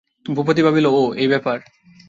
[0.25, 1.57] ভূপতি ভাবিল, ওঃ, এই ব্যাপার।